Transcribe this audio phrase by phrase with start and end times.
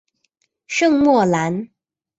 [0.65, 1.69] 圣莫兰。